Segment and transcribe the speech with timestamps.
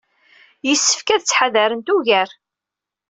[0.67, 2.29] Yessefk ad ttḥadarent ugar.